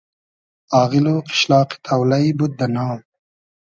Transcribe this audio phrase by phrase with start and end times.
[0.81, 2.99] آغیل و قیشلاقی تۉلݷ بود دۂ نام